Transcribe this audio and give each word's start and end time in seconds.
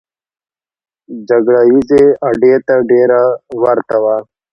جګړه 1.29 1.61
ییزې 1.71 2.05
اډې 2.27 2.53
ته 2.67 2.75
ډېره 2.89 3.21
ورته 3.63 3.97
وه. 4.03 4.15